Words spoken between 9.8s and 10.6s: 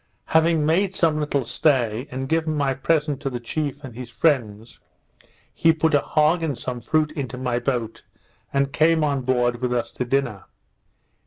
to dinner.